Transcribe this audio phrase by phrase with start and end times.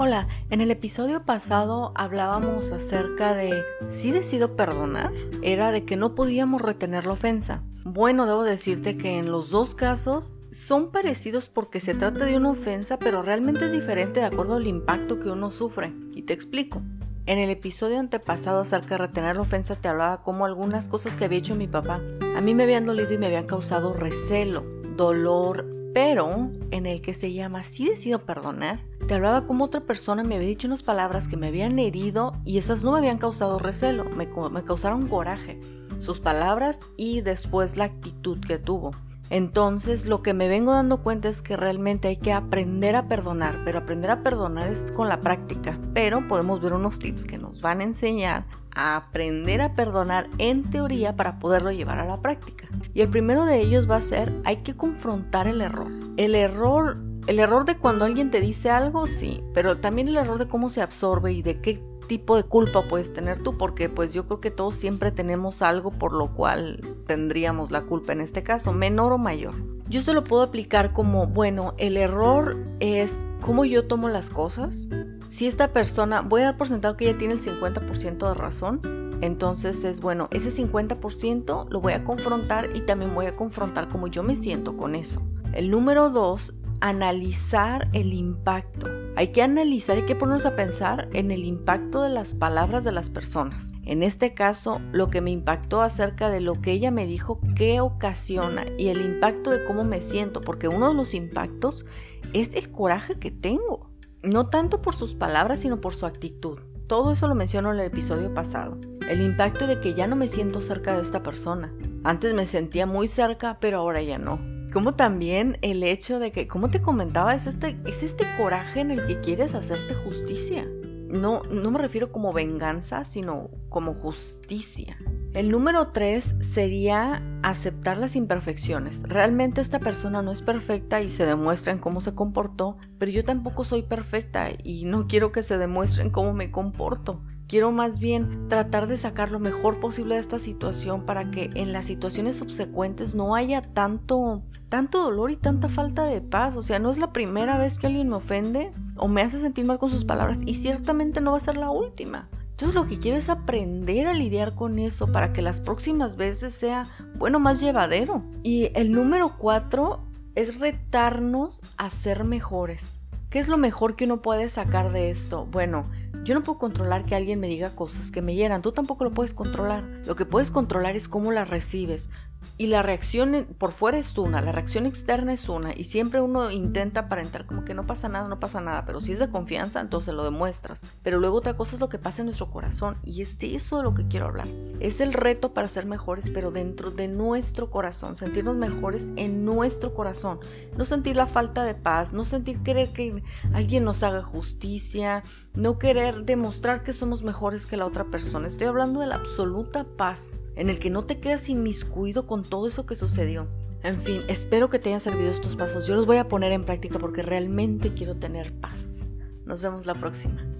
[0.00, 6.14] Hola, en el episodio pasado hablábamos acerca de si decido perdonar, era de que no
[6.14, 7.64] podíamos retener la ofensa.
[7.84, 12.50] Bueno, debo decirte que en los dos casos son parecidos porque se trata de una
[12.50, 15.92] ofensa, pero realmente es diferente de acuerdo al impacto que uno sufre.
[16.14, 16.80] Y te explico.
[17.26, 21.24] En el episodio antepasado acerca de retener la ofensa te hablaba como algunas cosas que
[21.24, 22.00] había hecho mi papá
[22.38, 24.62] a mí me habían dolido y me habían causado recelo,
[24.96, 30.22] dolor, pero en el que se llama Si decido perdonar, te hablaba como otra persona
[30.22, 33.58] me había dicho unas palabras que me habían herido y esas no me habían causado
[33.58, 35.58] recelo, me, me causaron coraje.
[36.00, 38.92] Sus palabras y después la actitud que tuvo.
[39.30, 43.62] Entonces lo que me vengo dando cuenta es que realmente hay que aprender a perdonar,
[43.64, 45.78] pero aprender a perdonar es con la práctica.
[45.92, 48.46] Pero podemos ver unos tips que nos van a enseñar
[48.78, 52.68] a aprender a perdonar en teoría para poderlo llevar a la práctica.
[52.94, 55.90] Y el primero de ellos va a ser hay que confrontar el error.
[56.16, 60.38] El error, el error de cuando alguien te dice algo, sí, pero también el error
[60.38, 64.14] de cómo se absorbe y de qué tipo de culpa puedes tener tú, porque pues
[64.14, 68.42] yo creo que todos siempre tenemos algo por lo cual tendríamos la culpa en este
[68.42, 69.54] caso, menor o mayor.
[69.88, 74.88] Yo se lo puedo aplicar como, bueno, el error es cómo yo tomo las cosas.
[75.28, 78.80] Si esta persona, voy a dar por sentado que ella tiene el 50% de razón,
[79.20, 84.06] entonces es bueno, ese 50% lo voy a confrontar y también voy a confrontar cómo
[84.06, 85.22] yo me siento con eso.
[85.52, 88.86] El número dos analizar el impacto.
[89.16, 92.92] Hay que analizar, hay que ponernos a pensar en el impacto de las palabras de
[92.92, 93.72] las personas.
[93.84, 97.80] En este caso, lo que me impactó acerca de lo que ella me dijo, qué
[97.80, 101.84] ocasiona y el impacto de cómo me siento, porque uno de los impactos
[102.32, 103.90] es el coraje que tengo.
[104.22, 106.58] No tanto por sus palabras, sino por su actitud.
[106.86, 108.78] Todo eso lo menciono en el episodio pasado.
[109.08, 111.72] El impacto de que ya no me siento cerca de esta persona.
[112.04, 114.38] Antes me sentía muy cerca, pero ahora ya no
[114.72, 118.90] como también el hecho de que, como te comentaba, es este, es este coraje en
[118.90, 120.68] el que quieres hacerte justicia.
[121.08, 124.98] No, no me refiero como venganza, sino como justicia.
[125.34, 129.02] El número tres sería aceptar las imperfecciones.
[129.02, 133.22] Realmente esta persona no es perfecta y se demuestra en cómo se comportó, pero yo
[133.24, 137.20] tampoco soy perfecta y no quiero que se demuestre en cómo me comporto.
[137.46, 141.72] Quiero más bien tratar de sacar lo mejor posible de esta situación para que en
[141.72, 146.56] las situaciones subsecuentes no haya tanto, tanto dolor y tanta falta de paz.
[146.56, 149.64] O sea, no es la primera vez que alguien me ofende o me hace sentir
[149.64, 152.28] mal con sus palabras y ciertamente no va a ser la última.
[152.58, 156.52] Entonces lo que quiero es aprender a lidiar con eso para que las próximas veces
[156.54, 158.24] sea, bueno, más llevadero.
[158.42, 160.00] Y el número cuatro
[160.34, 162.96] es retarnos a ser mejores.
[163.30, 165.46] ¿Qué es lo mejor que uno puede sacar de esto?
[165.46, 165.88] Bueno,
[166.24, 169.12] yo no puedo controlar que alguien me diga cosas que me hieran, tú tampoco lo
[169.12, 169.84] puedes controlar.
[170.04, 172.10] Lo que puedes controlar es cómo las recibes.
[172.56, 176.50] Y la reacción por fuera es una, la reacción externa es una, y siempre uno
[176.50, 179.80] intenta aparentar como que no pasa nada, no pasa nada, pero si es de confianza,
[179.80, 180.82] entonces lo demuestras.
[181.02, 183.76] Pero luego otra cosa es lo que pasa en nuestro corazón, y es de eso
[183.76, 184.48] de lo que quiero hablar.
[184.80, 189.94] Es el reto para ser mejores, pero dentro de nuestro corazón, sentirnos mejores en nuestro
[189.94, 190.40] corazón.
[190.76, 193.22] No sentir la falta de paz, no sentir querer que
[193.52, 195.22] alguien nos haga justicia,
[195.54, 198.48] no querer demostrar que somos mejores que la otra persona.
[198.48, 202.66] Estoy hablando de la absoluta paz en el que no te quedas inmiscuido con todo
[202.66, 203.46] eso que sucedió.
[203.84, 205.86] En fin, espero que te hayan servido estos pasos.
[205.86, 209.06] Yo los voy a poner en práctica porque realmente quiero tener paz.
[209.44, 210.57] Nos vemos la próxima.